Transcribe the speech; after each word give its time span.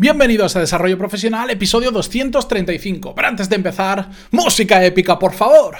Bienvenidos 0.00 0.54
a 0.54 0.60
Desarrollo 0.60 0.96
Profesional, 0.96 1.50
episodio 1.50 1.90
235. 1.90 3.16
Pero 3.16 3.26
antes 3.26 3.48
de 3.48 3.56
empezar, 3.56 4.08
música 4.30 4.84
épica, 4.84 5.18
por 5.18 5.32
favor. 5.32 5.78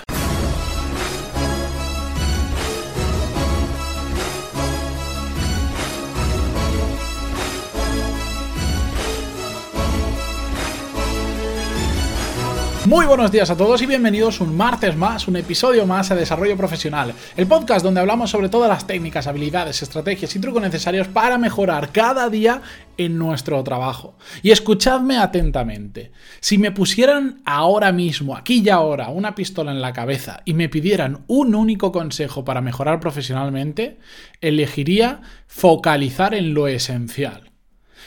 Muy 12.89 13.05
buenos 13.05 13.31
días 13.31 13.51
a 13.51 13.57
todos 13.57 13.83
y 13.83 13.87
bienvenidos 13.87 14.41
un 14.41 14.57
martes 14.57 14.97
más, 14.97 15.29
un 15.29 15.37
episodio 15.37 15.85
más 15.85 16.11
a 16.11 16.15
Desarrollo 16.15 16.57
Profesional, 16.57 17.13
el 17.37 17.47
podcast 17.47 17.85
donde 17.85 18.01
hablamos 18.01 18.31
sobre 18.31 18.49
todas 18.49 18.71
las 18.71 18.87
técnicas, 18.87 19.27
habilidades, 19.27 19.83
estrategias 19.83 20.35
y 20.35 20.41
trucos 20.41 20.63
necesarios 20.63 21.07
para 21.07 21.37
mejorar 21.37 21.93
cada 21.93 22.31
día 22.31 22.63
en 22.97 23.19
nuestro 23.19 23.63
trabajo. 23.63 24.17
Y 24.43 24.53
escuchadme 24.53 25.19
atentamente, 25.19 26.13
si 26.41 26.57
me 26.57 26.73
pusieran 26.73 27.43
ahora 27.45 27.93
mismo, 27.93 28.35
aquí 28.35 28.63
y 28.65 28.71
ahora, 28.71 29.11
una 29.11 29.35
pistola 29.35 29.71
en 29.71 29.83
la 29.83 29.93
cabeza 29.93 30.41
y 30.47 30.55
me 30.55 30.71
pidieran 30.71 31.25
un 31.27 31.55
único 31.55 31.93
consejo 31.93 32.43
para 32.43 32.63
mejorar 32.63 33.01
profesionalmente, 33.01 33.99
elegiría 34.41 35.21
focalizar 35.47 36.33
en 36.33 36.55
lo 36.55 36.69
esencial. 36.69 37.51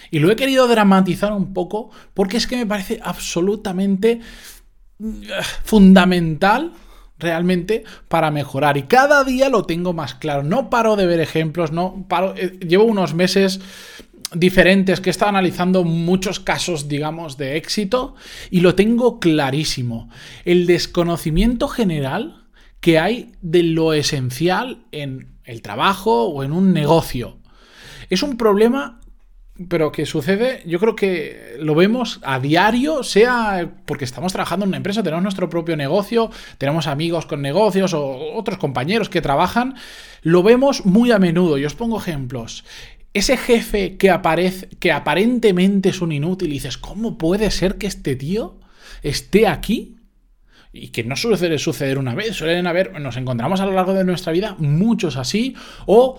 Y 0.09 0.17
lo 0.17 0.31
he 0.31 0.35
querido 0.35 0.67
dramatizar 0.67 1.33
un 1.33 1.53
poco 1.53 1.91
porque 2.15 2.37
es 2.37 2.47
que 2.47 2.57
me 2.57 2.65
parece 2.65 2.99
absolutamente 3.03 4.21
fundamental 5.63 6.73
realmente 7.17 7.83
para 8.07 8.31
mejorar 8.31 8.77
y 8.77 8.83
cada 8.83 9.23
día 9.23 9.49
lo 9.49 9.63
tengo 9.63 9.93
más 9.93 10.15
claro. 10.15 10.43
No 10.43 10.69
paro 10.69 10.95
de 10.95 11.05
ver 11.05 11.19
ejemplos, 11.19 11.71
no 11.71 12.05
paro, 12.09 12.33
eh, 12.35 12.57
llevo 12.59 12.83
unos 12.83 13.13
meses 13.13 13.59
diferentes 14.33 15.01
que 15.01 15.09
he 15.09 15.11
estado 15.11 15.29
analizando 15.29 15.83
muchos 15.83 16.39
casos, 16.39 16.87
digamos, 16.87 17.37
de 17.37 17.57
éxito 17.57 18.15
y 18.49 18.61
lo 18.61 18.75
tengo 18.75 19.19
clarísimo. 19.19 20.09
El 20.45 20.65
desconocimiento 20.67 21.67
general 21.67 22.47
que 22.79 22.97
hay 22.97 23.33
de 23.41 23.63
lo 23.63 23.93
esencial 23.93 24.85
en 24.91 25.37
el 25.43 25.61
trabajo 25.61 26.25
o 26.25 26.43
en 26.43 26.51
un 26.51 26.73
negocio. 26.73 27.37
Es 28.09 28.23
un 28.23 28.37
problema 28.37 28.99
pero 29.67 29.91
que 29.91 30.05
sucede, 30.05 30.61
yo 30.65 30.79
creo 30.79 30.95
que 30.95 31.55
lo 31.59 31.75
vemos 31.75 32.19
a 32.23 32.39
diario, 32.39 33.03
sea 33.03 33.71
porque 33.85 34.05
estamos 34.05 34.33
trabajando 34.33 34.65
en 34.65 34.69
una 34.69 34.77
empresa, 34.77 35.03
tenemos 35.03 35.23
nuestro 35.23 35.49
propio 35.49 35.75
negocio, 35.75 36.29
tenemos 36.57 36.87
amigos 36.87 37.25
con 37.25 37.41
negocios 37.41 37.93
o 37.93 38.33
otros 38.35 38.57
compañeros 38.57 39.09
que 39.09 39.21
trabajan, 39.21 39.75
lo 40.21 40.43
vemos 40.43 40.85
muy 40.85 41.11
a 41.11 41.19
menudo. 41.19 41.57
Y 41.57 41.65
os 41.65 41.75
pongo 41.75 41.97
ejemplos. 41.97 42.63
Ese 43.13 43.35
jefe 43.37 43.97
que 43.97 44.09
aparece, 44.09 44.69
que 44.79 44.91
aparentemente 44.91 45.89
es 45.89 46.01
un 46.01 46.11
inútil, 46.11 46.49
y 46.49 46.53
dices, 46.53 46.77
¿cómo 46.77 47.17
puede 47.17 47.51
ser 47.51 47.77
que 47.77 47.87
este 47.87 48.15
tío 48.15 48.59
esté 49.03 49.47
aquí? 49.47 49.97
y 50.73 50.89
que 50.89 51.03
no 51.03 51.15
suele 51.17 51.57
suceder 51.57 51.97
una 51.97 52.15
vez, 52.15 52.35
suelen 52.35 52.65
haber, 52.65 52.97
nos 53.01 53.17
encontramos 53.17 53.59
a 53.59 53.65
lo 53.65 53.73
largo 53.73 53.93
de 53.93 54.05
nuestra 54.05 54.31
vida 54.31 54.55
muchos 54.57 55.17
así, 55.17 55.53
o 55.85 56.17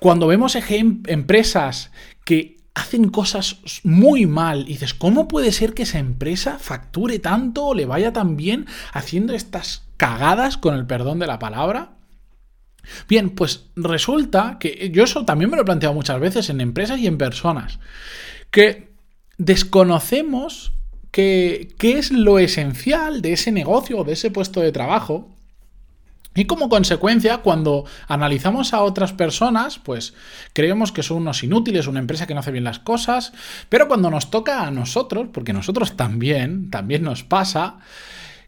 cuando 0.00 0.26
vemos 0.26 0.56
empresas 0.56 1.90
que 2.24 2.53
hacen 2.74 3.08
cosas 3.08 3.58
muy 3.84 4.26
mal. 4.26 4.62
Y 4.62 4.74
dices, 4.74 4.94
¿cómo 4.94 5.28
puede 5.28 5.52
ser 5.52 5.74
que 5.74 5.84
esa 5.84 5.98
empresa 5.98 6.58
facture 6.58 7.18
tanto 7.18 7.66
o 7.66 7.74
le 7.74 7.86
vaya 7.86 8.12
tan 8.12 8.36
bien 8.36 8.66
haciendo 8.92 9.32
estas 9.32 9.84
cagadas, 9.96 10.56
con 10.56 10.74
el 10.74 10.86
perdón 10.86 11.20
de 11.20 11.26
la 11.26 11.38
palabra? 11.38 11.92
Bien, 13.08 13.30
pues 13.30 13.66
resulta 13.76 14.58
que 14.58 14.90
yo 14.92 15.04
eso 15.04 15.24
también 15.24 15.50
me 15.50 15.56
lo 15.56 15.62
he 15.62 15.66
planteado 15.66 15.94
muchas 15.94 16.20
veces 16.20 16.50
en 16.50 16.60
empresas 16.60 16.98
y 16.98 17.06
en 17.06 17.16
personas, 17.16 17.78
que 18.50 18.92
desconocemos 19.38 20.72
qué 21.10 21.74
es 21.80 22.10
lo 22.10 22.40
esencial 22.40 23.22
de 23.22 23.34
ese 23.34 23.52
negocio 23.52 23.98
o 23.98 24.04
de 24.04 24.14
ese 24.14 24.30
puesto 24.30 24.60
de 24.60 24.72
trabajo 24.72 25.33
y 26.34 26.46
como 26.46 26.68
consecuencia, 26.68 27.38
cuando 27.38 27.84
analizamos 28.08 28.74
a 28.74 28.82
otras 28.82 29.12
personas, 29.12 29.78
pues 29.78 30.14
creemos 30.52 30.90
que 30.90 31.04
son 31.04 31.18
unos 31.18 31.44
inútiles, 31.44 31.86
una 31.86 32.00
empresa 32.00 32.26
que 32.26 32.34
no 32.34 32.40
hace 32.40 32.50
bien 32.50 32.64
las 32.64 32.80
cosas, 32.80 33.32
pero 33.68 33.86
cuando 33.86 34.10
nos 34.10 34.30
toca 34.30 34.66
a 34.66 34.70
nosotros, 34.72 35.28
porque 35.32 35.52
nosotros 35.52 35.96
también, 35.96 36.70
también 36.70 37.04
nos 37.04 37.22
pasa, 37.22 37.76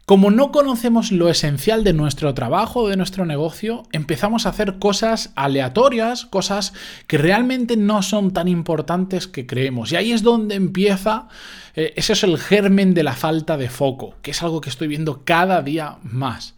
como 0.05 0.31
no 0.31 0.51
conocemos 0.51 1.13
lo 1.13 1.29
esencial 1.29 1.85
de 1.85 1.93
nuestro 1.93 2.33
trabajo 2.33 2.89
de 2.89 2.97
nuestro 2.97 3.25
negocio, 3.25 3.83
empezamos 3.93 4.45
a 4.45 4.49
hacer 4.49 4.79
cosas 4.79 5.31
aleatorias, 5.35 6.25
cosas 6.25 6.73
que 7.07 7.17
realmente 7.17 7.77
no 7.77 8.01
son 8.01 8.31
tan 8.31 8.49
importantes 8.49 9.27
que 9.27 9.45
creemos. 9.45 9.91
Y 9.91 9.95
ahí 9.95 10.11
es 10.11 10.23
donde 10.23 10.55
empieza, 10.55 11.27
eh, 11.75 11.93
ese 11.95 12.13
es 12.13 12.23
el 12.23 12.37
germen 12.37 12.93
de 12.93 13.03
la 13.03 13.13
falta 13.13 13.57
de 13.57 13.69
foco, 13.69 14.15
que 14.21 14.31
es 14.31 14.41
algo 14.43 14.61
que 14.61 14.69
estoy 14.69 14.87
viendo 14.87 15.23
cada 15.25 15.61
día 15.61 15.97
más 16.03 16.55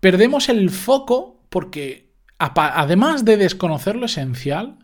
perdemos 0.00 0.48
el 0.48 0.70
foco 0.70 1.40
porque, 1.48 2.12
además 2.38 3.24
de 3.24 3.36
desconocer 3.36 3.96
lo 3.96 4.06
esencial, 4.06 4.78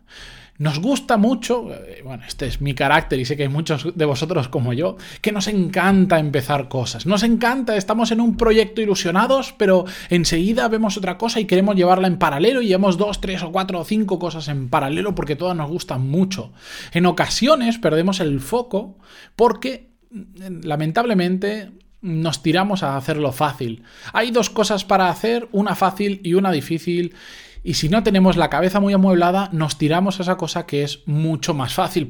nos 0.57 0.79
gusta 0.79 1.17
mucho, 1.17 1.67
eh, 1.73 2.01
bueno, 2.03 2.23
este 2.25 2.47
es 2.47 2.61
mi 2.61 2.73
carácter 2.73 3.19
y 3.19 3.25
sé 3.25 3.35
que 3.35 3.43
hay 3.43 3.49
muchos 3.49 3.93
de 3.93 4.05
vosotros 4.05 4.47
como 4.47 4.71
yo, 4.71 4.95
que 5.21 5.33
nos 5.33 5.47
encanta 5.47 6.17
empezar 6.17 6.69
cosas. 6.69 7.05
Nos 7.05 7.23
encanta, 7.23 7.75
estamos 7.75 8.11
en 8.11 8.21
un 8.21 8.37
proyecto 8.37 8.81
ilusionados, 8.81 9.53
pero 9.57 9.83
enseguida 10.09 10.69
vemos 10.69 10.95
otra 10.95 11.17
cosa 11.17 11.41
y 11.41 11.45
queremos 11.45 11.75
llevarla 11.75 12.07
en 12.07 12.17
paralelo 12.17 12.61
y 12.61 12.67
llevamos 12.67 12.97
dos, 12.97 13.19
tres 13.19 13.43
o 13.43 13.51
cuatro 13.51 13.81
o 13.81 13.83
cinco 13.83 14.17
cosas 14.17 14.47
en 14.47 14.69
paralelo 14.69 15.13
porque 15.13 15.35
todas 15.35 15.57
nos 15.57 15.69
gustan 15.69 16.07
mucho. 16.07 16.53
En 16.93 17.05
ocasiones 17.05 17.77
perdemos 17.77 18.21
el 18.21 18.39
foco 18.39 18.97
porque, 19.35 19.89
mm, 20.11 20.61
lamentablemente, 20.63 21.71
nos 22.05 22.43
tiramos 22.43 22.83
a 22.83 22.95
hacerlo 22.95 23.31
fácil. 23.31 23.83
Hay 24.13 24.29
dos 24.29 24.51
cosas 24.51 24.85
para 24.85 25.09
hacer, 25.09 25.49
una 25.51 25.75
fácil 25.75 26.21
y 26.23 26.35
una 26.35 26.51
difícil. 26.51 27.15
Y 27.63 27.73
si 27.73 27.89
no 27.89 28.03
tenemos 28.03 28.37
la 28.37 28.51
cabeza 28.51 28.79
muy 28.79 28.93
amueblada, 28.93 29.49
nos 29.51 29.79
tiramos 29.79 30.19
a 30.19 30.21
esa 30.21 30.37
cosa 30.37 30.67
que 30.67 30.83
es 30.83 30.99
mucho 31.07 31.55
más 31.55 31.73
fácil, 31.73 32.05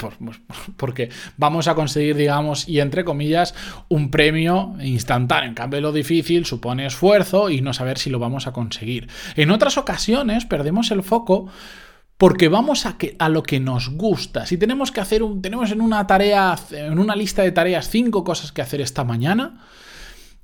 porque 0.76 1.10
vamos 1.38 1.70
a 1.70 1.76
conseguir, 1.76 2.18
digamos, 2.18 2.68
y 2.68 2.82
entre 2.82 3.06
comillas, 3.06 3.56
un 3.88 4.12
premio 4.12 4.76
instantáneo. 4.82 5.48
En 5.48 5.56
cambio, 5.56 5.80
lo 5.80 5.94
difícil 5.94 6.46
supone 6.46 6.86
esfuerzo 6.86 7.50
y 7.50 7.62
no 7.62 7.72
saber 7.72 7.98
si 7.98 8.10
lo 8.10 8.20
vamos 8.20 8.48
a 8.48 8.52
conseguir. 8.52 9.08
En 9.38 9.50
otras 9.50 9.78
ocasiones 9.78 10.44
perdemos 10.44 10.92
el 10.92 11.04
foco 11.04 11.48
porque 12.18 12.48
vamos 12.48 12.86
a, 12.86 13.30
lo 13.30 13.44
que 13.44 13.60
nos 13.60 13.90
gusta. 13.90 14.46
Si 14.46 14.58
tenemos 14.58 14.92
que 14.92 15.02
hacer 15.02 15.22
un, 15.22 15.42
tenemos 15.42 15.72
en 15.72 15.82
una 15.82 16.08
tarea, 16.08 16.56
en 16.72 16.98
una 16.98 17.16
lista 17.16 17.42
de 17.42 17.52
tareas, 17.52 17.90
cinco 17.90 18.24
cosas 18.24 18.52
que 18.52 18.62
hacer 18.62 18.80
esta 18.80 19.04
mañana, 19.04 19.62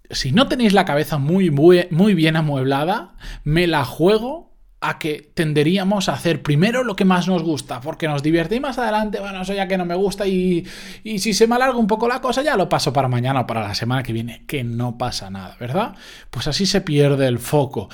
si 0.09 0.33
no 0.33 0.47
tenéis 0.47 0.73
la 0.73 0.83
cabeza 0.83 1.17
muy, 1.17 1.49
muy, 1.49 2.13
bien 2.13 2.35
amueblada, 2.35 3.15
me 3.45 3.67
la 3.67 3.85
juego 3.85 4.51
a 4.81 4.97
que 4.97 5.31
tenderíamos 5.33 6.09
a 6.09 6.13
hacer 6.13 6.41
primero 6.41 6.83
lo 6.83 6.95
que 6.95 7.05
más 7.05 7.27
nos 7.27 7.43
gusta, 7.43 7.79
porque 7.79 8.07
nos 8.07 8.23
divierte 8.23 8.55
y 8.55 8.59
más 8.59 8.79
adelante, 8.79 9.19
bueno, 9.19 9.43
eso 9.43 9.53
ya 9.53 9.67
que 9.67 9.77
no 9.77 9.85
me 9.85 9.93
gusta 9.93 10.25
y, 10.27 10.65
y 11.03 11.19
si 11.19 11.33
se 11.33 11.45
me 11.45 11.55
alarga 11.55 11.77
un 11.77 11.85
poco 11.85 12.07
la 12.07 12.19
cosa, 12.19 12.41
ya 12.41 12.57
lo 12.57 12.67
paso 12.67 12.91
para 12.91 13.07
mañana 13.07 13.41
o 13.41 13.47
para 13.47 13.61
la 13.61 13.75
semana 13.75 14.01
que 14.01 14.11
viene, 14.11 14.43
que 14.47 14.63
no 14.63 14.97
pasa 14.97 15.29
nada, 15.29 15.55
¿verdad? 15.59 15.95
Pues 16.31 16.47
así 16.47 16.65
se 16.65 16.81
pierde 16.81 17.27
el 17.27 17.37
foco. 17.37 17.89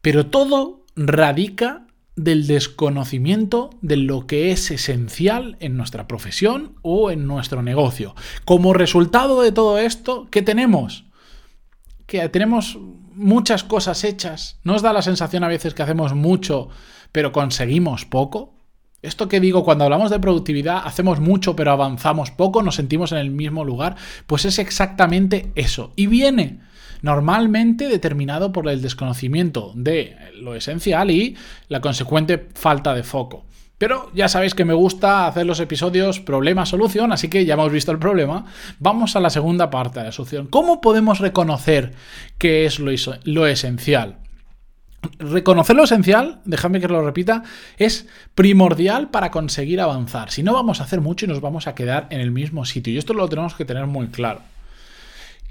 Pero 0.00 0.26
todo 0.26 0.86
radica 0.94 1.83
del 2.16 2.46
desconocimiento 2.46 3.70
de 3.82 3.96
lo 3.96 4.26
que 4.26 4.52
es 4.52 4.70
esencial 4.70 5.56
en 5.60 5.76
nuestra 5.76 6.06
profesión 6.06 6.76
o 6.82 7.10
en 7.10 7.26
nuestro 7.26 7.62
negocio. 7.62 8.14
Como 8.44 8.72
resultado 8.72 9.42
de 9.42 9.52
todo 9.52 9.78
esto, 9.78 10.28
¿qué 10.30 10.42
tenemos? 10.42 11.04
que 12.06 12.28
tenemos 12.28 12.78
muchas 13.14 13.64
cosas 13.64 14.04
hechas, 14.04 14.58
¿nos 14.64 14.82
da 14.82 14.92
la 14.92 15.02
sensación 15.02 15.44
a 15.44 15.48
veces 15.48 15.74
que 15.74 15.82
hacemos 15.82 16.14
mucho, 16.14 16.68
pero 17.12 17.32
conseguimos 17.32 18.04
poco? 18.04 18.54
Esto 19.02 19.28
que 19.28 19.40
digo, 19.40 19.64
cuando 19.64 19.84
hablamos 19.84 20.10
de 20.10 20.18
productividad, 20.18 20.82
hacemos 20.84 21.20
mucho, 21.20 21.54
pero 21.54 21.72
avanzamos 21.72 22.30
poco, 22.30 22.62
nos 22.62 22.76
sentimos 22.76 23.12
en 23.12 23.18
el 23.18 23.30
mismo 23.30 23.64
lugar, 23.64 23.96
pues 24.26 24.46
es 24.46 24.58
exactamente 24.58 25.52
eso. 25.54 25.92
Y 25.94 26.06
viene 26.06 26.60
normalmente 27.04 27.86
determinado 27.86 28.50
por 28.50 28.66
el 28.66 28.80
desconocimiento 28.80 29.72
de 29.74 30.16
lo 30.40 30.54
esencial 30.54 31.10
y 31.10 31.36
la 31.68 31.82
consecuente 31.82 32.48
falta 32.54 32.94
de 32.94 33.02
foco. 33.02 33.44
Pero 33.76 34.10
ya 34.14 34.26
sabéis 34.28 34.54
que 34.54 34.64
me 34.64 34.72
gusta 34.72 35.26
hacer 35.26 35.44
los 35.44 35.60
episodios 35.60 36.20
problema-solución, 36.20 37.12
así 37.12 37.28
que 37.28 37.44
ya 37.44 37.54
hemos 37.54 37.70
visto 37.70 37.92
el 37.92 37.98
problema. 37.98 38.46
Vamos 38.78 39.16
a 39.16 39.20
la 39.20 39.28
segunda 39.28 39.68
parte 39.68 40.00
de 40.00 40.06
la 40.06 40.12
solución. 40.12 40.46
¿Cómo 40.46 40.80
podemos 40.80 41.18
reconocer 41.18 41.92
qué 42.38 42.64
es 42.64 42.78
lo, 42.78 42.90
lo 43.24 43.46
esencial? 43.46 44.20
Reconocer 45.18 45.76
lo 45.76 45.84
esencial, 45.84 46.40
déjame 46.46 46.80
que 46.80 46.88
lo 46.88 47.04
repita, 47.04 47.42
es 47.76 48.08
primordial 48.34 49.10
para 49.10 49.30
conseguir 49.30 49.82
avanzar. 49.82 50.30
Si 50.30 50.42
no, 50.42 50.54
vamos 50.54 50.80
a 50.80 50.84
hacer 50.84 51.02
mucho 51.02 51.26
y 51.26 51.28
nos 51.28 51.42
vamos 51.42 51.66
a 51.66 51.74
quedar 51.74 52.06
en 52.08 52.22
el 52.22 52.30
mismo 52.30 52.64
sitio. 52.64 52.94
Y 52.94 52.96
esto 52.96 53.12
lo 53.12 53.28
tenemos 53.28 53.54
que 53.54 53.66
tener 53.66 53.86
muy 53.86 54.06
claro. 54.06 54.40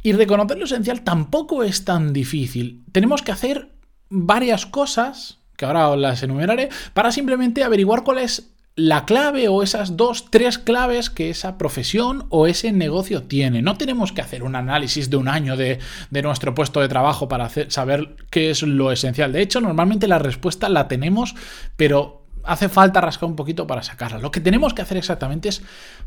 Y 0.04 0.12
reconocer 0.12 0.58
lo 0.58 0.66
esencial 0.66 1.02
tampoco 1.02 1.64
es 1.64 1.86
tan 1.86 2.14
difícil. 2.14 2.84
Tenemos 2.92 3.22
que 3.22 3.32
hacer 3.32 3.70
varias 4.10 4.66
cosas 4.66 5.40
que 5.58 5.66
ahora 5.66 5.96
las 5.96 6.24
enumeraré, 6.24 6.70
para 6.94 7.12
simplemente 7.12 7.64
averiguar 7.64 8.04
cuál 8.04 8.20
es 8.20 8.54
la 8.76 9.06
clave 9.06 9.48
o 9.50 9.62
esas 9.62 9.98
dos, 9.98 10.32
tres 10.32 10.58
claves 10.58 11.12
que 11.12 11.30
esa 11.30 11.60
profesión 11.60 12.26
o 12.30 12.48
ese 12.48 12.72
negocio 12.72 13.24
tiene. 13.24 13.62
No 13.62 13.76
tenemos 13.78 14.12
que 14.12 14.22
hacer 14.22 14.42
un 14.42 14.56
análisis 14.56 15.12
de 15.12 15.18
un 15.18 15.28
año 15.28 15.56
de, 15.56 15.80
nuestro 16.10 16.56
puesto 16.56 16.80
de 16.80 16.88
trabajo 16.88 17.28
para 17.28 17.50
saber 17.68 18.16
qué 18.32 18.50
es 18.50 18.64
lo 18.64 18.92
esencial. 18.92 19.32
De 19.32 19.42
hecho, 19.42 19.62
normalmente 19.62 20.08
la 20.08 20.18
respuesta 20.18 20.70
la 20.70 20.88
tenemos, 20.88 21.36
pero 21.78 22.23
hace 22.44 22.69
falta 22.69 23.01
rascar 23.01 23.30
un 23.30 23.36
poquito 23.36 23.66
para 23.68 23.84
sacarla. 23.84 24.19
Lo 24.19 24.31
que 24.31 24.40
tenemos 24.40 24.74
que 24.74 24.81
hacer 24.81 24.98
exactamente 24.98 25.50
es 25.50 25.62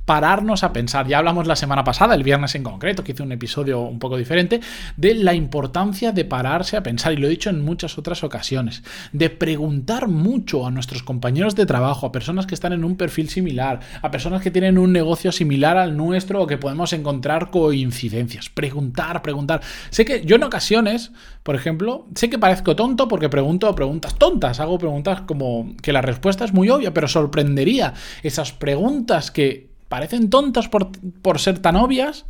pararnos 0.05 0.63
a 0.63 0.73
pensar. 0.73 1.07
Ya 1.07 1.19
hablamos 1.19 1.47
la 1.47 1.57
semana 1.57 1.85
pasada, 1.85 2.15
el 2.15 2.23
viernes 2.23 2.55
en 2.55 2.63
concreto, 2.63 3.03
que 3.03 3.13
hice 3.13 3.23
un 3.23 3.33
episodio 3.33 3.81
un 3.81 3.99
poco 3.99 4.17
diferente, 4.17 4.61
de 4.97 5.15
la 5.15 5.35
importancia 5.35 6.13
de 6.13 6.25
pararse 6.25 6.77
a 6.77 6.83
pensar, 6.83 7.13
y 7.13 7.17
lo 7.17 7.27
he 7.27 7.31
dicho 7.31 7.51
en 7.51 7.65
muchas 7.65 7.99
otras 7.99 8.23
ocasiones, 8.23 8.83
de 9.13 9.31
preguntar 9.31 10.09
mucho 10.09 10.67
a 10.67 10.71
nuestros 10.71 11.03
compañeros 11.03 11.55
de 11.57 11.67
trabajo, 11.67 12.07
a 12.07 12.13
personas 12.13 12.47
que 12.47 12.55
están 12.55 12.73
en 12.73 12.85
un 12.85 12.97
perfil 12.97 13.29
similar, 13.29 13.81
a 14.03 14.11
personas 14.11 14.43
que 14.43 14.51
tienen 14.51 14.79
un 14.79 14.93
negocio 14.93 15.33
similar 15.33 15.77
al 15.77 15.97
nuestro 15.97 16.43
o 16.43 16.47
que 16.47 16.59
podemos 16.59 16.93
encontrar 16.93 17.51
coincidencias. 17.51 18.51
Preguntar, 18.51 19.23
preguntar. 19.23 19.61
Sé 19.91 20.05
que 20.05 20.25
yo 20.25 20.37
en 20.37 20.45
ocasiones, 20.45 21.13
por 21.43 21.57
ejemplo, 21.57 22.07
sé 22.15 22.31
que 22.31 22.39
parezco 22.39 22.77
tonto 22.77 23.09
porque 23.09 23.29
pregunto 23.29 23.75
preguntas 23.75 24.15
tontas, 24.17 24.61
hago 24.61 24.79
preguntas 24.79 25.23
como 25.23 25.75
que 25.83 25.93
la 25.93 26.03
respuesta 26.03 26.26
es 26.29 26.53
muy 26.53 26.71
obvia, 26.71 26.93
pero 26.93 27.09
sorprendería 27.09 27.95
esas 28.23 28.53
preguntas 28.53 29.31
que 29.31 29.69
parecen 29.89 30.31
tontas 30.31 30.69
por, 30.69 30.91
por 31.23 31.39
ser 31.39 31.59
tan 31.61 31.77
obvias, 31.77 32.27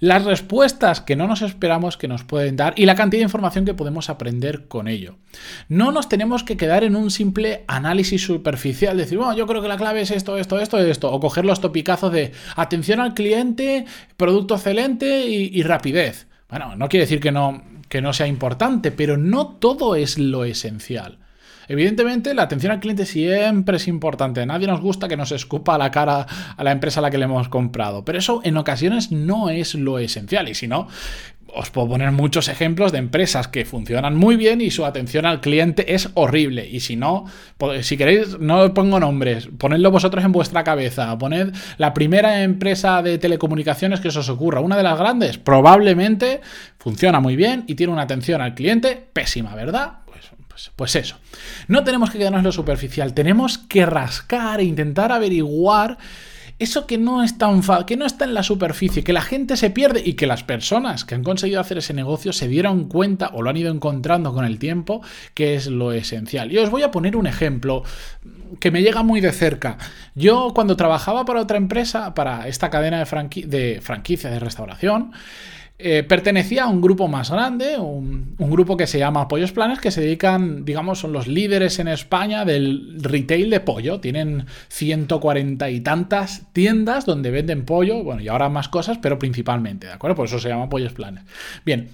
las 0.00 0.24
respuestas 0.24 1.00
que 1.00 1.16
no 1.16 1.26
nos 1.26 1.42
esperamos 1.42 1.96
que 1.96 2.08
nos 2.08 2.24
pueden 2.24 2.56
dar 2.56 2.74
y 2.76 2.84
la 2.86 2.94
cantidad 2.94 3.20
de 3.20 3.24
información 3.24 3.64
que 3.64 3.74
podemos 3.74 4.10
aprender 4.10 4.66
con 4.68 4.88
ello. 4.88 5.16
No 5.68 5.92
nos 5.92 6.08
tenemos 6.08 6.44
que 6.44 6.56
quedar 6.56 6.84
en 6.84 6.96
un 6.96 7.10
simple 7.10 7.64
análisis 7.68 8.22
superficial, 8.22 8.96
decir, 8.96 9.18
bueno, 9.18 9.34
yo 9.36 9.46
creo 9.46 9.62
que 9.62 9.68
la 9.68 9.76
clave 9.76 10.02
es 10.02 10.10
esto, 10.10 10.36
esto, 10.36 10.58
esto, 10.58 10.78
esto, 10.78 11.12
o 11.12 11.20
coger 11.20 11.44
los 11.44 11.60
topicazos 11.60 12.12
de 12.12 12.32
atención 12.56 13.00
al 13.00 13.14
cliente, 13.14 13.86
producto 14.16 14.54
excelente 14.54 15.26
y, 15.26 15.50
y 15.52 15.62
rapidez. 15.62 16.26
Bueno, 16.48 16.76
no 16.76 16.88
quiere 16.88 17.04
decir 17.04 17.20
que 17.20 17.32
no, 17.32 17.62
que 17.88 18.02
no 18.02 18.12
sea 18.12 18.26
importante, 18.26 18.92
pero 18.92 19.16
no 19.16 19.46
todo 19.46 19.94
es 19.96 20.18
lo 20.18 20.44
esencial. 20.44 21.18
Evidentemente, 21.68 22.34
la 22.34 22.42
atención 22.42 22.72
al 22.72 22.80
cliente 22.80 23.06
siempre 23.06 23.76
es 23.76 23.88
importante. 23.88 24.44
Nadie 24.46 24.66
nos 24.66 24.80
gusta 24.80 25.08
que 25.08 25.16
nos 25.16 25.32
escupa 25.32 25.78
la 25.78 25.90
cara 25.90 26.26
a 26.56 26.64
la 26.64 26.72
empresa 26.72 27.00
a 27.00 27.02
la 27.02 27.10
que 27.10 27.18
le 27.18 27.24
hemos 27.24 27.48
comprado. 27.48 28.04
Pero 28.04 28.18
eso 28.18 28.40
en 28.44 28.56
ocasiones 28.56 29.12
no 29.12 29.50
es 29.50 29.74
lo 29.74 29.98
esencial. 29.98 30.48
Y 30.48 30.54
si 30.54 30.68
no, 30.68 30.88
os 31.54 31.70
puedo 31.70 31.88
poner 31.88 32.10
muchos 32.12 32.48
ejemplos 32.48 32.92
de 32.92 32.98
empresas 32.98 33.48
que 33.48 33.64
funcionan 33.64 34.16
muy 34.16 34.36
bien 34.36 34.60
y 34.60 34.70
su 34.70 34.84
atención 34.84 35.24
al 35.24 35.40
cliente 35.40 35.94
es 35.94 36.10
horrible. 36.14 36.68
Y 36.68 36.80
si 36.80 36.96
no, 36.96 37.26
si 37.82 37.96
queréis, 37.96 38.38
no 38.40 38.74
pongo 38.74 38.98
nombres, 38.98 39.48
ponedlo 39.58 39.90
vosotros 39.90 40.24
en 40.24 40.32
vuestra 40.32 40.64
cabeza. 40.64 41.16
Poned 41.16 41.54
la 41.78 41.94
primera 41.94 42.42
empresa 42.42 43.02
de 43.02 43.18
telecomunicaciones 43.18 44.00
que 44.00 44.08
os 44.08 44.28
ocurra, 44.28 44.60
una 44.60 44.76
de 44.76 44.82
las 44.82 44.98
grandes, 44.98 45.38
probablemente 45.38 46.40
funciona 46.78 47.20
muy 47.20 47.36
bien 47.36 47.64
y 47.66 47.76
tiene 47.76 47.92
una 47.92 48.02
atención 48.02 48.40
al 48.40 48.54
cliente 48.54 49.08
pésima, 49.12 49.54
¿verdad? 49.54 50.03
Pues, 50.54 50.70
pues, 50.76 50.94
eso. 50.94 51.16
No 51.66 51.82
tenemos 51.82 52.12
que 52.12 52.18
quedarnos 52.18 52.38
en 52.38 52.44
lo 52.44 52.52
superficial, 52.52 53.12
tenemos 53.12 53.58
que 53.58 53.84
rascar 53.86 54.60
e 54.60 54.64
intentar 54.64 55.10
averiguar 55.10 55.98
eso 56.60 56.86
que 56.86 56.96
no 56.96 57.24
es 57.24 57.36
tan 57.38 57.60
que 57.84 57.96
no 57.96 58.06
está 58.06 58.24
en 58.24 58.34
la 58.34 58.44
superficie, 58.44 59.02
que 59.02 59.12
la 59.12 59.20
gente 59.20 59.56
se 59.56 59.70
pierde 59.70 60.00
y 60.04 60.12
que 60.12 60.28
las 60.28 60.44
personas 60.44 61.04
que 61.04 61.16
han 61.16 61.24
conseguido 61.24 61.60
hacer 61.60 61.78
ese 61.78 61.92
negocio 61.92 62.32
se 62.32 62.46
dieron 62.46 62.84
cuenta 62.88 63.30
o 63.32 63.42
lo 63.42 63.50
han 63.50 63.56
ido 63.56 63.72
encontrando 63.72 64.32
con 64.32 64.44
el 64.44 64.60
tiempo, 64.60 65.02
que 65.34 65.56
es 65.56 65.66
lo 65.66 65.90
esencial. 65.90 66.52
Y 66.52 66.58
os 66.58 66.70
voy 66.70 66.84
a 66.84 66.92
poner 66.92 67.16
un 67.16 67.26
ejemplo 67.26 67.82
que 68.60 68.70
me 68.70 68.82
llega 68.82 69.02
muy 69.02 69.20
de 69.20 69.32
cerca. 69.32 69.76
Yo 70.14 70.52
cuando 70.54 70.76
trabajaba 70.76 71.24
para 71.24 71.40
otra 71.40 71.56
empresa, 71.56 72.14
para 72.14 72.46
esta 72.46 72.70
cadena 72.70 73.04
de, 73.04 73.46
de 73.46 73.80
franquicia 73.82 74.30
de 74.30 74.38
restauración, 74.38 75.10
eh, 75.76 76.04
pertenecía 76.04 76.64
a 76.64 76.68
un 76.68 76.80
grupo 76.80 77.08
más 77.08 77.32
grande, 77.32 77.78
un, 77.78 78.36
grupo 78.38 78.76
que 78.76 78.86
se 78.86 79.00
llama 79.00 79.26
Pollos 79.26 79.50
Planes, 79.50 79.80
que 79.80 79.90
se 79.90 80.00
dedican, 80.00 80.64
digamos, 80.64 81.00
son 81.00 81.12
los 81.12 81.26
líderes 81.26 81.80
en 81.80 81.88
España 81.88 82.44
del 82.44 82.96
retail 83.00 83.50
de 83.50 83.58
pollo. 83.58 83.98
Tienen 83.98 84.46
140 84.68 85.70
y 85.70 85.80
tantas 85.80 86.52
tiendas 86.52 87.06
donde 87.06 87.32
venden 87.32 87.64
pollo, 87.64 88.04
bueno, 88.04 88.22
y 88.22 88.28
ahora 88.28 88.48
más 88.48 88.68
cosas, 88.68 88.98
pero 88.98 89.18
principalmente, 89.18 89.88
¿de 89.88 89.92
acuerdo? 89.92 90.14
Por 90.14 90.26
eso 90.26 90.38
se 90.38 90.48
llama 90.48 90.68
Pollos 90.68 90.92
Planes. 90.92 91.24
Bien, 91.66 91.88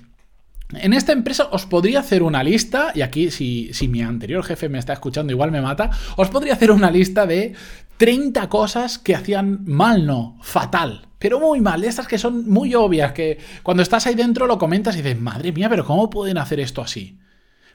en 0.74 0.92
esta 0.92 1.12
empresa 1.12 1.48
os 1.50 1.64
podría 1.64 2.00
hacer 2.00 2.22
una 2.22 2.42
lista, 2.42 2.92
y 2.94 3.00
aquí 3.00 3.30
si, 3.30 3.72
si, 3.72 3.88
mi 3.88 4.02
anterior 4.02 4.44
jefe 4.44 4.68
me 4.68 4.78
está 4.78 4.92
escuchando 4.92 5.32
igual 5.32 5.52
me 5.52 5.62
mata, 5.62 5.90
os 6.16 6.28
podría 6.28 6.52
hacer 6.52 6.70
una 6.70 6.90
lista 6.90 7.26
de 7.26 7.54
30 8.00 8.48
cosas 8.48 8.98
que 8.98 9.14
hacían 9.14 9.64
mal, 9.66 10.06
no, 10.06 10.38
fatal 10.40 11.10
pero 11.20 11.38
muy 11.38 11.60
mal, 11.60 11.84
estas 11.84 12.08
que 12.08 12.16
son 12.16 12.48
muy 12.48 12.74
obvias, 12.74 13.12
que 13.12 13.36
cuando 13.62 13.82
estás 13.82 14.06
ahí 14.06 14.14
dentro 14.14 14.46
lo 14.46 14.56
comentas 14.56 14.96
y 14.96 15.02
dices, 15.02 15.20
madre 15.20 15.52
mía, 15.52 15.68
pero 15.68 15.84
¿cómo 15.84 16.08
pueden 16.08 16.38
hacer 16.38 16.60
esto 16.60 16.80
así? 16.80 17.18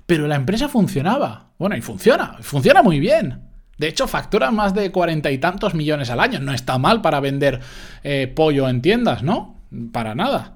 Pero 0.08 0.28
la 0.28 0.36
empresa 0.36 0.68
funcionaba. 0.68 1.52
Bueno, 1.60 1.78
y 1.78 1.82
funciona, 1.82 2.38
funciona 2.42 2.82
muy 2.82 3.00
bien. 3.00 3.44
De 3.78 3.88
hecho, 3.88 4.08
factura 4.08 4.50
más 4.50 4.74
de 4.74 4.92
cuarenta 4.92 5.30
y 5.30 5.38
tantos 5.38 5.76
millones 5.76 6.10
al 6.10 6.22
año. 6.22 6.40
No 6.40 6.54
está 6.54 6.80
mal 6.80 7.02
para 7.02 7.20
vender 7.20 7.60
eh, 8.04 8.26
pollo 8.36 8.68
en 8.68 8.82
tiendas, 8.82 9.22
¿no? 9.22 9.62
Para 9.92 10.16
nada. 10.16 10.56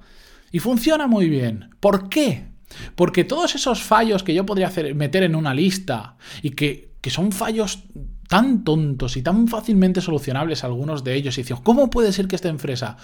Y 0.52 0.58
funciona 0.58 1.06
muy 1.06 1.30
bien. 1.30 1.70
¿Por 1.80 2.10
qué? 2.10 2.48
Porque 2.96 3.24
todos 3.24 3.54
esos 3.54 3.84
fallos 3.84 4.24
que 4.24 4.34
yo 4.34 4.48
podría 4.48 4.68
hacer, 4.68 4.96
meter 4.96 5.22
en 5.22 5.36
una 5.36 5.54
lista 5.54 6.16
y 6.42 6.52
que, 6.52 6.96
que 7.02 7.12
son 7.12 7.32
fallos 7.32 7.84
tan 8.30 8.64
tontos 8.64 9.18
y 9.18 9.24
tan 9.24 9.48
fácilmente 9.48 10.02
solucionables 10.02 10.64
algunos 10.64 11.04
de 11.04 11.16
ellos. 11.16 11.38
Y 11.38 11.42
dices, 11.42 11.60
¿cómo 11.62 11.90
puede 11.90 12.14
ser 12.14 12.28
que 12.28 12.36
esta 12.36 12.48
empresa 12.48 12.96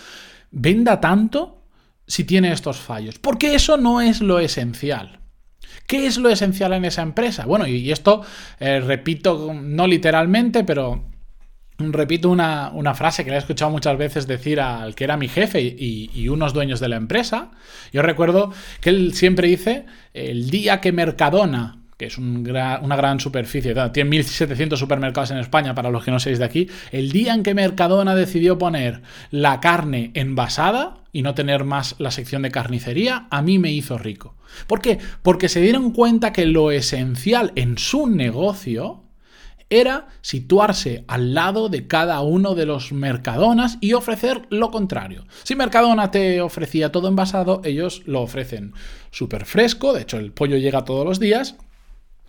venda 0.52 1.02
tanto 1.02 1.64
si 2.08 2.24
tiene 2.24 2.52
estos 2.52 2.78
fallos? 2.78 3.18
Porque 3.20 3.56
eso 3.56 3.76
no 3.76 4.02
es 4.02 4.22
lo 4.22 4.40
esencial. 4.40 5.20
¿Qué 5.88 6.06
es 6.06 6.18
lo 6.18 6.30
esencial 6.30 6.74
en 6.74 6.86
esa 6.86 7.02
empresa? 7.02 7.46
Bueno, 7.46 7.66
y, 7.66 7.92
esto 7.92 8.22
eh, 8.60 8.80
repito, 8.80 9.52
no 9.54 9.88
literalmente, 9.88 10.64
pero 10.64 11.10
repito 11.80 12.30
una, 12.30 12.94
frase 12.94 13.24
que 13.24 13.32
le 13.32 13.38
he 13.38 13.40
escuchado 13.40 13.72
muchas 13.72 13.98
veces 13.98 14.28
decir 14.28 14.62
al 14.62 14.94
que 14.94 15.06
era 15.06 15.18
mi 15.18 15.28
jefe 15.28 15.60
y, 15.62 16.30
unos 16.30 16.54
dueños 16.54 16.80
de 16.80 16.90
la 16.90 16.98
empresa. 16.98 17.50
Yo 17.92 18.04
recuerdo 18.04 18.54
que 18.80 18.92
él 18.92 19.16
siempre 19.16 19.48
dice, 19.48 19.88
el 20.14 20.52
día 20.52 20.82
que 20.82 20.92
Mercadona 20.92 21.85
que 21.98 22.06
es 22.06 22.18
una 22.18 22.96
gran 22.96 23.20
superficie, 23.20 23.74
tiene 23.94 24.10
1.700 24.18 24.76
supermercados 24.76 25.32
en 25.32 25.38
España, 25.38 25.74
para 25.74 25.90
los 25.90 26.04
que 26.04 26.12
no 26.12 26.20
seáis 26.20 26.40
de 26.40 26.46
aquí, 26.46 26.70
el 26.92 27.12
día 27.12 27.34
en 27.34 27.44
que 27.44 27.54
Mercadona 27.54 28.16
decidió 28.16 28.58
poner 28.58 29.02
la 29.32 29.62
carne 29.62 30.12
envasada 30.14 30.98
y 31.14 31.22
no 31.22 31.34
tener 31.36 31.64
más 31.64 31.96
la 31.98 32.12
sección 32.12 32.42
de 32.42 32.52
carnicería, 32.52 33.28
a 33.30 33.42
mí 33.42 33.60
me 33.60 33.72
hizo 33.72 33.98
rico. 33.98 34.36
¿Por 34.68 34.82
qué? 34.82 35.00
Porque 35.22 35.48
se 35.48 35.62
dieron 35.62 35.92
cuenta 35.92 36.34
que 36.34 36.46
lo 36.46 36.72
esencial 36.72 37.54
en 37.56 37.78
su 37.78 38.08
negocio 38.08 39.04
era 39.70 40.08
situarse 40.22 41.06
al 41.08 41.34
lado 41.34 41.70
de 41.70 41.88
cada 41.88 42.22
uno 42.22 42.54
de 42.56 42.66
los 42.66 42.92
Mercadonas 42.92 43.78
y 43.82 43.94
ofrecer 43.94 44.44
lo 44.50 44.70
contrario. 44.70 45.26
Si 45.44 45.56
Mercadona 45.56 46.12
te 46.12 46.42
ofrecía 46.42 46.92
todo 46.92 47.08
envasado, 47.08 47.62
ellos 47.64 48.04
lo 48.06 48.22
ofrecen 48.22 48.74
súper 49.12 49.46
fresco, 49.46 49.94
de 49.94 50.02
hecho 50.02 50.18
el 50.18 50.34
pollo 50.34 50.58
llega 50.58 50.86
todos 50.86 51.06
los 51.06 51.20
días, 51.20 51.56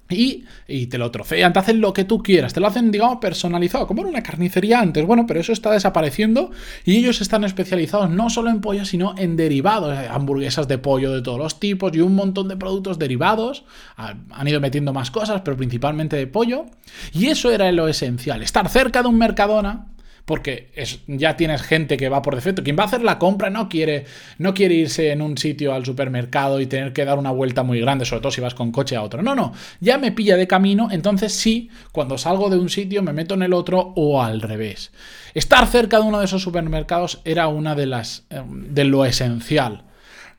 y, 0.08 0.44
te 0.86 0.98
lo 0.98 1.10
trofean, 1.10 1.52
te 1.52 1.58
hacen 1.58 1.80
lo 1.80 1.92
que 1.92 2.04
tú 2.04 2.22
quieras, 2.22 2.52
te 2.52 2.60
lo 2.60 2.68
hacen, 2.68 2.92
digamos, 2.92 3.18
personalizado, 3.18 3.86
como 3.86 4.02
era 4.02 4.10
una 4.10 4.22
carnicería 4.22 4.80
antes. 4.80 5.04
Bueno, 5.04 5.26
pero 5.26 5.40
eso 5.40 5.52
está 5.52 5.72
desapareciendo 5.72 6.50
y 6.84 6.96
ellos 6.96 7.20
están 7.20 7.44
especializados 7.44 8.10
no 8.10 8.30
solo 8.30 8.50
en 8.50 8.60
pollo, 8.60 8.84
sino 8.84 9.14
en 9.18 9.36
derivados, 9.36 9.98
eh, 9.98 10.08
hamburguesas 10.08 10.68
de 10.68 10.78
pollo 10.78 11.12
de 11.12 11.22
todos 11.22 11.38
los 11.38 11.58
tipos 11.58 11.94
y 11.94 12.00
un 12.00 12.14
montón 12.14 12.48
de 12.48 12.56
productos 12.56 12.98
derivados. 12.98 13.64
Han 13.96 14.48
ido 14.48 14.60
metiendo 14.60 14.92
más 14.92 15.10
cosas, 15.10 15.42
pero 15.44 15.56
principalmente 15.56 16.16
de 16.16 16.26
pollo. 16.26 16.66
Y 17.12 17.26
eso 17.26 17.50
era 17.50 17.70
lo 17.72 17.88
esencial, 17.88 18.42
estar 18.42 18.68
cerca 18.68 19.02
de 19.02 19.08
un 19.08 19.18
Mercadona 19.18 19.86
porque 20.26 20.70
es, 20.74 20.98
ya 21.06 21.36
tienes 21.36 21.62
gente 21.62 21.96
que 21.96 22.08
va 22.08 22.20
por 22.20 22.34
defecto. 22.34 22.64
Quien 22.64 22.76
va 22.76 22.82
a 22.82 22.86
hacer 22.86 23.02
la 23.02 23.18
compra 23.18 23.48
no 23.48 23.68
quiere, 23.68 24.04
no 24.38 24.54
quiere 24.54 24.74
irse 24.74 25.12
en 25.12 25.22
un 25.22 25.38
sitio 25.38 25.72
al 25.72 25.86
supermercado 25.86 26.60
y 26.60 26.66
tener 26.66 26.92
que 26.92 27.04
dar 27.04 27.16
una 27.16 27.30
vuelta 27.30 27.62
muy 27.62 27.80
grande, 27.80 28.04
sobre 28.04 28.22
todo 28.22 28.32
si 28.32 28.40
vas 28.40 28.54
con 28.54 28.72
coche 28.72 28.96
a 28.96 29.02
otro. 29.02 29.22
No, 29.22 29.36
no, 29.36 29.52
ya 29.80 29.98
me 29.98 30.10
pilla 30.10 30.36
de 30.36 30.48
camino, 30.48 30.88
entonces 30.90 31.32
sí, 31.32 31.70
cuando 31.92 32.18
salgo 32.18 32.50
de 32.50 32.58
un 32.58 32.68
sitio 32.68 33.02
me 33.02 33.12
meto 33.12 33.34
en 33.34 33.42
el 33.44 33.52
otro 33.52 33.92
o 33.94 34.20
al 34.20 34.42
revés. 34.42 34.90
Estar 35.32 35.64
cerca 35.68 35.98
de 35.98 36.02
uno 36.02 36.18
de 36.18 36.24
esos 36.24 36.42
supermercados 36.42 37.20
era 37.24 37.46
una 37.46 37.76
de 37.76 37.86
las 37.86 38.24
eh, 38.30 38.42
de 38.46 38.84
lo 38.84 39.04
esencial. 39.04 39.84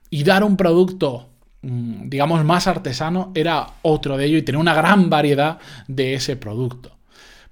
Y 0.10 0.26
dar 0.26 0.44
un 0.44 0.58
producto 0.58 1.30
mm, 1.62 2.10
digamos 2.10 2.44
más 2.44 2.68
artesano 2.68 3.32
era 3.36 3.68
otro 3.84 4.18
de 4.18 4.26
ello 4.26 4.38
y 4.38 4.42
tener 4.42 4.60
una 4.60 4.74
gran 4.74 5.10
variedad 5.10 5.60
de 5.88 6.14
ese 6.14 6.36
producto. 6.36 6.97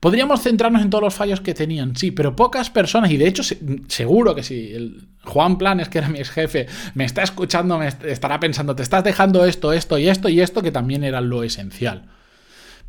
Podríamos 0.05 0.43
centrarnos 0.43 0.83
en 0.83 0.91
todos 0.91 1.03
los 1.03 1.15
fallos 1.15 1.41
que 1.41 1.55
tenían, 1.55 1.95
sí, 1.95 2.11
pero 2.11 2.35
pocas 2.35 2.69
personas, 2.69 3.09
y 3.09 3.17
de 3.17 3.27
hecho 3.27 3.41
seguro 3.87 4.35
que 4.35 4.43
si 4.43 5.09
Juan 5.23 5.57
Planes, 5.57 5.89
que 5.89 5.97
era 5.97 6.09
mi 6.09 6.19
ex 6.19 6.29
jefe, 6.29 6.67
me 6.93 7.05
está 7.05 7.23
escuchando, 7.23 7.79
me 7.79 7.87
estará 7.87 8.39
pensando, 8.39 8.75
te 8.75 8.83
estás 8.83 9.03
dejando 9.03 9.45
esto, 9.45 9.73
esto 9.73 9.97
y 9.97 10.07
esto 10.07 10.29
y 10.29 10.41
esto, 10.41 10.61
que 10.61 10.71
también 10.71 11.03
era 11.03 11.21
lo 11.21 11.41
esencial. 11.41 12.05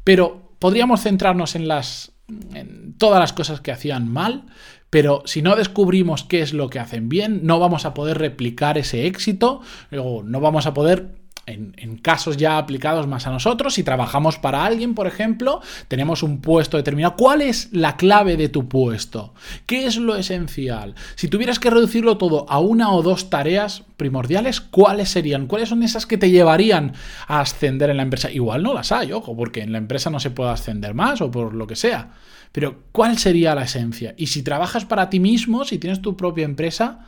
Pero 0.05 0.53
podríamos 0.59 1.01
centrarnos 1.01 1.57
en 1.57 1.69
las 1.69 2.13
en 2.53 2.93
todas 2.99 3.19
las 3.19 3.33
cosas 3.33 3.63
que 3.63 3.73
hacían 3.73 4.13
mal, 4.13 4.45
pero 4.91 5.23
si 5.25 5.41
no 5.41 5.57
descubrimos 5.57 6.23
qué 6.23 6.43
es 6.43 6.53
lo 6.53 6.69
que 6.69 6.81
hacen 6.81 7.09
bien, 7.09 7.41
no 7.45 7.59
vamos 7.59 7.87
a 7.87 7.95
poder 7.95 8.19
replicar 8.19 8.77
ese 8.77 9.07
éxito, 9.07 9.63
luego 9.91 10.23
no 10.23 10.41
vamos 10.41 10.67
a 10.67 10.75
poder 10.75 11.15
en, 11.47 11.99
casos 11.99 12.37
ya 12.37 12.59
aplicados 12.59 13.07
más 13.07 13.27
a 13.27 13.31
nosotros, 13.31 13.75
si 13.75 13.83
trabajamos 13.83 14.39
para 14.39 14.65
alguien, 14.65 14.95
por 14.95 15.07
ejemplo, 15.07 15.61
tenemos 15.89 16.23
un 16.23 16.41
puesto 16.41 16.77
determinado. 16.77 17.17
¿Cuál 17.17 17.43
es 17.43 17.69
la 17.73 17.97
clave 17.97 18.37
de 18.37 18.49
tu 18.49 18.69
puesto? 18.69 19.33
¿Qué 19.65 19.87
es 19.87 19.97
lo 19.97 20.17
esencial? 20.17 20.95
Si 21.15 21.29
tuvieras 21.29 21.59
que 21.59 21.71
reducirlo 21.71 22.19
todo 22.19 22.47
a 22.49 22.59
una 22.59 22.93
o 22.93 23.03
dos 23.03 23.31
tareas 23.31 23.85
primordiales, 23.97 24.61
¿cuáles 24.61 25.09
serían? 25.09 25.47
¿Cuáles 25.47 25.69
son 25.69 25.83
esas 25.83 26.07
que 26.07 26.19
te 26.19 26.31
llevarían 26.31 26.95
a 27.29 27.41
ascender 27.41 27.91
en 27.91 27.99
la 27.99 28.03
empresa? 28.03 28.31
Igual 28.31 28.63
no 28.63 28.75
las 28.75 28.93
hay, 28.93 29.13
ojo, 29.13 29.37
porque 29.37 29.63
en 29.63 29.73
la 29.73 29.79
empresa 29.79 30.11
no 30.11 30.21
se 30.21 30.31
puede 30.31 30.51
ascender 30.51 30.95
más 30.95 31.21
o 31.21 31.31
por 31.31 31.55
lo 31.55 31.67
que 31.67 31.77
sea. 31.77 32.11
Pero 32.53 32.83
¿cuál 32.93 33.19
sería 33.19 33.55
la 33.55 33.65
esencia? 33.65 34.15
Y 34.17 34.29
si 34.29 34.43
trabajas 34.43 34.85
para 34.85 35.11
ti 35.11 35.21
mismo, 35.21 35.65
si 35.65 35.79
tienes 35.79 36.03
tu 36.03 36.17
propia 36.17 36.45
empresa, 36.45 37.07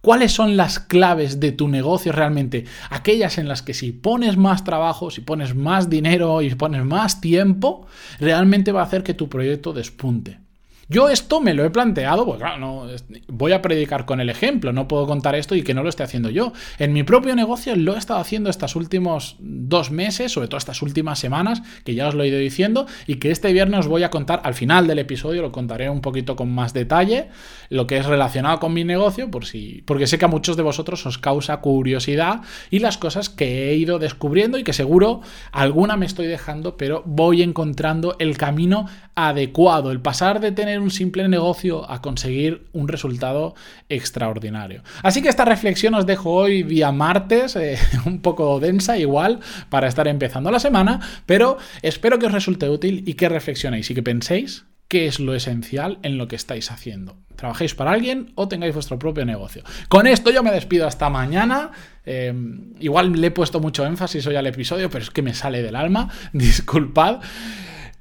¿Cuáles 0.00 0.32
son 0.32 0.56
las 0.56 0.78
claves 0.78 1.40
de 1.40 1.52
tu 1.52 1.68
negocio 1.68 2.12
realmente? 2.12 2.64
Aquellas 2.90 3.38
en 3.38 3.48
las 3.48 3.62
que 3.62 3.74
si 3.74 3.92
pones 3.92 4.36
más 4.36 4.64
trabajo, 4.64 5.10
si 5.10 5.20
pones 5.20 5.54
más 5.54 5.90
dinero 5.90 6.42
y 6.42 6.54
pones 6.54 6.84
más 6.84 7.20
tiempo, 7.20 7.86
realmente 8.20 8.72
va 8.72 8.82
a 8.82 8.84
hacer 8.84 9.02
que 9.02 9.14
tu 9.14 9.28
proyecto 9.28 9.72
despunte. 9.72 10.45
Yo 10.88 11.08
esto 11.08 11.40
me 11.40 11.52
lo 11.52 11.64
he 11.64 11.70
planteado, 11.70 12.24
pues 12.24 12.38
claro, 12.38 12.58
no, 12.58 12.86
voy 13.26 13.50
a 13.50 13.60
predicar 13.60 14.04
con 14.04 14.20
el 14.20 14.30
ejemplo, 14.30 14.72
no 14.72 14.86
puedo 14.86 15.04
contar 15.04 15.34
esto 15.34 15.56
y 15.56 15.62
que 15.62 15.74
no 15.74 15.82
lo 15.82 15.88
esté 15.88 16.04
haciendo 16.04 16.30
yo. 16.30 16.52
En 16.78 16.92
mi 16.92 17.02
propio 17.02 17.34
negocio 17.34 17.74
lo 17.74 17.96
he 17.96 17.98
estado 17.98 18.20
haciendo 18.20 18.50
estos 18.50 18.76
últimos 18.76 19.34
dos 19.40 19.90
meses, 19.90 20.30
sobre 20.30 20.46
todo 20.46 20.58
estas 20.58 20.82
últimas 20.82 21.18
semanas, 21.18 21.60
que 21.84 21.96
ya 21.96 22.06
os 22.06 22.14
lo 22.14 22.22
he 22.22 22.28
ido 22.28 22.38
diciendo, 22.38 22.86
y 23.08 23.16
que 23.16 23.32
este 23.32 23.52
viernes 23.52 23.80
os 23.80 23.88
voy 23.88 24.04
a 24.04 24.10
contar 24.10 24.40
al 24.44 24.54
final 24.54 24.86
del 24.86 25.00
episodio, 25.00 25.42
lo 25.42 25.50
contaré 25.50 25.90
un 25.90 26.00
poquito 26.00 26.36
con 26.36 26.52
más 26.52 26.72
detalle, 26.72 27.30
lo 27.68 27.88
que 27.88 27.96
es 27.96 28.06
relacionado 28.06 28.60
con 28.60 28.72
mi 28.72 28.84
negocio, 28.84 29.28
por 29.28 29.44
si, 29.44 29.82
porque 29.86 30.06
sé 30.06 30.18
que 30.18 30.26
a 30.26 30.28
muchos 30.28 30.56
de 30.56 30.62
vosotros 30.62 31.04
os 31.04 31.18
causa 31.18 31.56
curiosidad 31.56 32.42
y 32.70 32.78
las 32.78 32.96
cosas 32.96 33.28
que 33.28 33.70
he 33.70 33.74
ido 33.74 33.98
descubriendo 33.98 34.56
y 34.56 34.62
que 34.62 34.72
seguro 34.72 35.20
alguna 35.50 35.96
me 35.96 36.06
estoy 36.06 36.28
dejando, 36.28 36.76
pero 36.76 37.02
voy 37.06 37.42
encontrando 37.42 38.14
el 38.20 38.38
camino 38.38 38.86
adecuado, 39.16 39.90
el 39.90 40.00
pasar 40.00 40.38
de 40.38 40.52
tener 40.52 40.75
un 40.80 40.90
simple 40.90 41.28
negocio 41.28 41.90
a 41.90 42.00
conseguir 42.02 42.66
un 42.72 42.88
resultado 42.88 43.54
extraordinario. 43.88 44.82
Así 45.02 45.22
que 45.22 45.28
esta 45.28 45.44
reflexión 45.44 45.94
os 45.94 46.06
dejo 46.06 46.32
hoy 46.32 46.62
día 46.62 46.92
martes, 46.92 47.56
eh, 47.56 47.78
un 48.06 48.20
poco 48.20 48.60
densa 48.60 48.98
igual 48.98 49.40
para 49.68 49.88
estar 49.88 50.08
empezando 50.08 50.50
la 50.50 50.60
semana, 50.60 51.00
pero 51.26 51.58
espero 51.82 52.18
que 52.18 52.26
os 52.26 52.32
resulte 52.32 52.68
útil 52.68 53.04
y 53.06 53.14
que 53.14 53.28
reflexionéis 53.28 53.90
y 53.90 53.94
que 53.94 54.02
penséis 54.02 54.64
qué 54.88 55.06
es 55.06 55.18
lo 55.18 55.34
esencial 55.34 55.98
en 56.02 56.18
lo 56.18 56.28
que 56.28 56.36
estáis 56.36 56.70
haciendo. 56.70 57.16
¿Trabajéis 57.34 57.74
para 57.74 57.90
alguien 57.90 58.32
o 58.34 58.48
tengáis 58.48 58.74
vuestro 58.74 58.98
propio 58.98 59.24
negocio? 59.24 59.62
Con 59.88 60.06
esto 60.06 60.30
yo 60.30 60.42
me 60.42 60.52
despido 60.52 60.86
hasta 60.86 61.10
mañana. 61.10 61.70
Eh, 62.04 62.32
igual 62.78 63.12
le 63.12 63.26
he 63.26 63.30
puesto 63.30 63.60
mucho 63.60 63.84
énfasis 63.84 64.26
hoy 64.26 64.36
al 64.36 64.46
episodio, 64.46 64.88
pero 64.88 65.04
es 65.04 65.10
que 65.10 65.22
me 65.22 65.34
sale 65.34 65.62
del 65.62 65.76
alma. 65.76 66.08
Disculpad. 66.32 67.20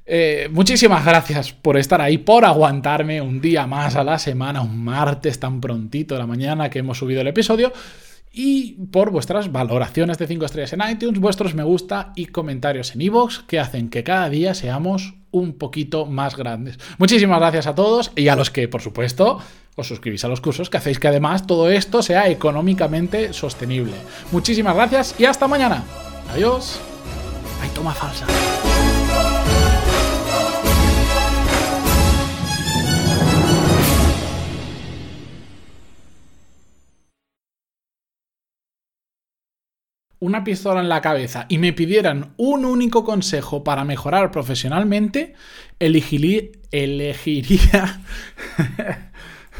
Eh, 0.05 0.49
muchísimas 0.51 1.03
gracias 1.03 1.51
por 1.51 1.77
estar 1.77 1.99
ahí, 1.99 2.19
por 2.19 2.45
aguantarme 2.45 3.21
un 3.21 3.41
día 3.41 3.65
más 3.65 3.95
a 3.95 4.03
la 4.03 4.19
semana, 4.19 4.61
un 4.61 4.83
martes 4.83 5.39
tan 5.39 5.59
prontito 5.59 6.13
de 6.13 6.19
la 6.19 6.27
mañana 6.27 6.69
que 6.69 6.79
hemos 6.79 6.99
subido 6.99 7.21
el 7.21 7.27
episodio. 7.27 7.73
Y 8.37 8.73
por 8.91 9.11
vuestras 9.11 9.49
valoraciones 9.51 10.17
de 10.17 10.27
5 10.27 10.45
estrellas 10.45 10.73
en 10.73 10.81
iTunes, 10.89 11.19
vuestros 11.21 11.55
me 11.55 11.63
gusta 11.63 12.11
y 12.17 12.25
comentarios 12.25 12.93
en 12.93 13.01
iVoox 13.01 13.43
que 13.47 13.59
hacen 13.59 13.89
que 13.89 14.03
cada 14.03 14.29
día 14.29 14.53
seamos 14.53 15.13
un 15.31 15.53
poquito 15.57 16.05
más 16.05 16.35
grandes. 16.35 16.77
Muchísimas 16.97 17.39
gracias 17.39 17.65
a 17.65 17.75
todos 17.75 18.11
y 18.15 18.27
a 18.27 18.35
los 18.35 18.51
que, 18.51 18.67
por 18.67 18.81
supuesto, 18.81 19.39
os 19.75 19.87
suscribís 19.87 20.25
a 20.25 20.27
los 20.27 20.41
cursos, 20.41 20.69
que 20.69 20.77
hacéis 20.77 20.99
que 20.99 21.07
además 21.07 21.47
todo 21.47 21.69
esto 21.69 22.01
sea 22.01 22.29
económicamente 22.29 23.31
sostenible. 23.31 23.93
Muchísimas 24.33 24.75
gracias 24.75 25.15
y 25.17 25.25
hasta 25.25 25.47
mañana. 25.47 25.85
Adiós. 26.33 26.79
Hay 27.61 27.69
toma 27.69 27.93
falsa. 27.93 28.25
Una 40.25 40.43
pistola 40.43 40.81
en 40.81 40.89
la 40.89 41.01
cabeza 41.01 41.45
y 41.49 41.59
me 41.59 41.71
pidieran 41.71 42.33
un 42.37 42.65
único 42.65 43.03
consejo 43.03 43.63
para 43.63 43.83
mejorar 43.83 44.31
profesionalmente, 44.31 45.35
elegiría... 45.79 46.43
elegiría 46.71 48.01